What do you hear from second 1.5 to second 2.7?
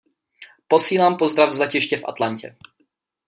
z letiště v Atlantě.